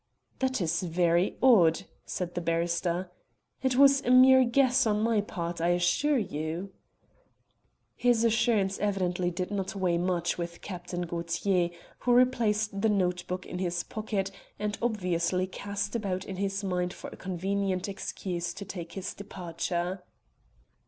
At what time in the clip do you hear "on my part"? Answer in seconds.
4.87-5.61